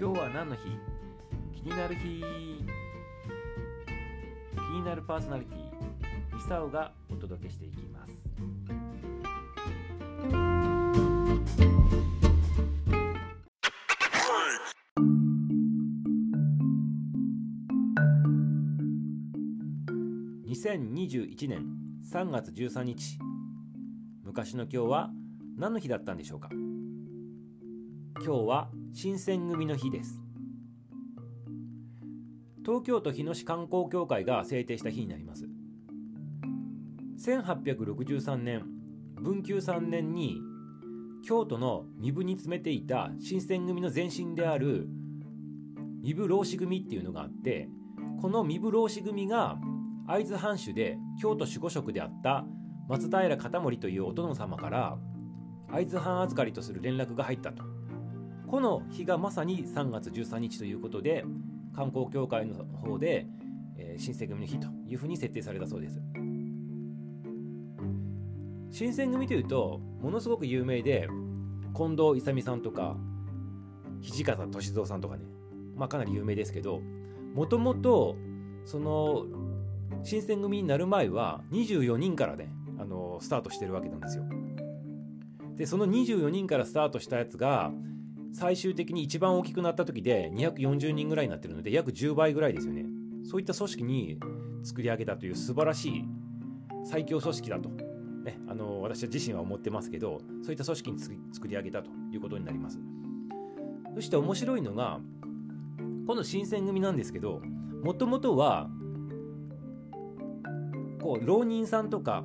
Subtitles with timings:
[0.00, 0.62] 今日は何の日？
[1.54, 2.24] 気になる日。
[4.54, 5.58] 気になるパーソナリティ。
[6.34, 8.12] ミサオがお届けしていきます。
[20.46, 21.66] 2021年
[22.10, 23.18] 3月13日。
[24.24, 25.10] 昔の今日は
[25.58, 26.48] 何の日だったんでしょうか？
[28.24, 30.20] 今日は新選組の日です。
[32.64, 35.46] 東京都日野市観光協会が制定した日になります。
[37.24, 38.64] 1863年
[39.14, 40.38] 文久3年に
[41.24, 44.88] 京都の身分に詰めていた新選組の前身である
[46.02, 47.68] 身分老子組っていうのがあって
[48.20, 49.58] この身分老子組が
[50.08, 52.44] 会津藩主で京都守護職であった
[52.88, 54.98] 松平片盛というお殿様から
[55.70, 57.79] 会津藩預かりとする連絡が入ったと。
[58.50, 61.24] この日がまさに3月13日ということで
[61.72, 63.28] 観光協会の方で、
[63.78, 66.00] えー、新選組の日というふうに設定されたそうです。
[68.72, 71.06] 新選組というとものすごく有名で
[71.76, 72.96] 近藤勇さんとか
[74.00, 75.26] 土方歳三さんとかね
[75.76, 76.80] まあかなり有名ですけど
[77.34, 78.16] もともと
[78.64, 79.26] その
[80.02, 84.24] 新選組になる前は24人からねあのスタートしてるわけなんですよ。
[85.54, 87.70] でその24人からスタートしたやつが
[88.32, 92.84] 最終的に一番大きくなった時で240人ぐらいになってるので約10倍ぐらいですよね。
[93.24, 94.18] そういった組織に
[94.62, 96.04] 作り上げたという素晴らしい
[96.84, 100.98] 最強組織だと、ね、あの私自身は思ってますけどそういった組織に
[101.32, 102.80] 作り上げたということになります。
[103.94, 105.00] そして面白いのが
[106.06, 107.40] この新選組なんですけど
[107.82, 108.68] もともとは
[111.00, 112.22] こう浪人さんとか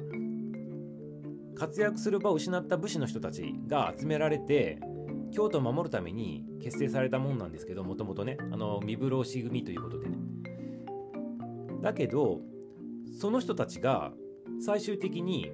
[1.55, 4.79] 活躍する場を失った武士の人たちが集められて
[5.31, 8.37] 京都を守るために結成されたもんなんですけどもともとね。
[8.51, 10.17] あの身風浪士組ということでね。
[11.81, 12.41] だけど
[13.19, 14.11] その人たちが
[14.59, 15.51] 最終的に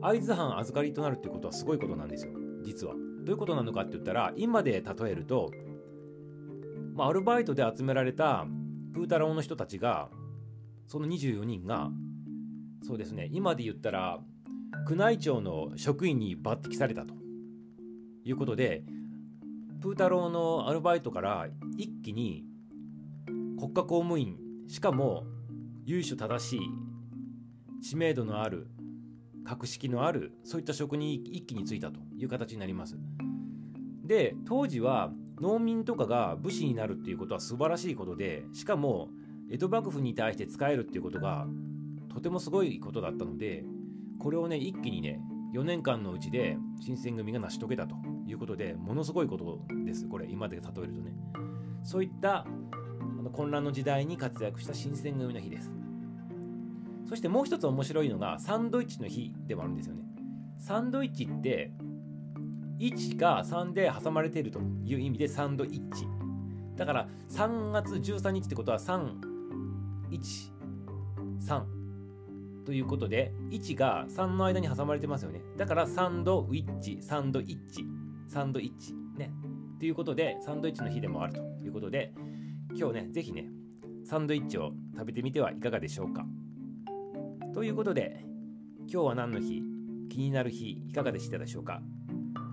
[0.00, 2.32] 会津藩預かりとなるっていうことはすごいことなんですよ。
[2.62, 2.94] 実は。
[2.94, 5.50] どういうことなのかって言ったら今で例えると、
[6.94, 8.46] まあ、アルバイトで集められた
[8.94, 10.08] プータローの人たちが
[10.86, 11.90] その24人が
[12.82, 13.28] そうですね。
[13.32, 14.20] 今で言ったら
[14.88, 17.14] 宮内庁の職員に抜擢されたと。
[18.26, 18.82] いうことで
[19.80, 21.46] プー太郎のアルバイトから
[21.78, 22.44] 一気に
[23.56, 25.24] 国家公務員しかも
[25.84, 26.60] 由緒正しい
[27.82, 28.68] 知名度のある
[29.44, 32.98] 格式のあるそういった職に一気に就いたという形になります。
[34.04, 39.08] で当時は農民とかが武士になるっていうことは素晴らしいことでしかも
[39.50, 41.46] 江戸幕府に対して使えるっていうことが
[42.12, 43.64] とてもすごいことだったので
[44.18, 45.20] これをね一気にね
[45.54, 48.15] 4年間のうちで新選組が成し遂げたと。
[48.26, 50.08] いうことでものすごいことです。
[50.08, 51.14] これ今で例えるとね。
[51.82, 52.44] そういったあ
[53.22, 55.72] の混乱の時代に活躍した新選組の日です。
[57.08, 60.02] そしてもう一つ面白いのがサンドイッチの日でもあるんですよね。
[60.58, 61.70] サンドイッチって
[62.78, 66.06] 1が3で挟まれているという意味でサンドイッチ。
[66.74, 71.64] だから3月13日ってことは313
[72.64, 75.40] ということで1が3の間に挟まれてますよね。
[75.56, 77.86] だからサンドウィッチサンドイッチ。
[78.26, 78.94] サンドイッチ。
[79.16, 79.32] ね。
[79.78, 82.12] ということでサンドイッチの日でもあるということで
[82.74, 83.48] 今日ね是非ね
[84.04, 86.24] サンドイッチを食べてみてはいかがでしょうか。
[87.54, 88.24] ということで
[88.90, 89.62] 今日は何の日？
[90.08, 91.82] 気になる日いかがでしたでしょうか？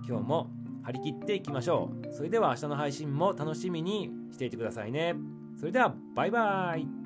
[0.06, 0.50] 今日も
[0.82, 2.12] 張り切っていきましょう。
[2.12, 5.14] それでは明日の配信も楽しみにしていてくださいね。
[5.58, 7.03] それではバイバーイ。